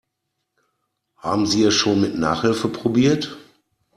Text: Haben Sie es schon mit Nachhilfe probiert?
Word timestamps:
Haben 1.17 1.45
Sie 1.45 1.63
es 1.63 1.75
schon 1.75 2.01
mit 2.01 2.17
Nachhilfe 2.17 2.69
probiert? 2.69 3.37